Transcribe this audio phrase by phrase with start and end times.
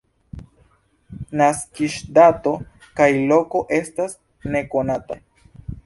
[1.41, 2.55] Naskiĝdato
[3.01, 4.21] kaj -loko estas
[4.57, 5.25] nekonataj.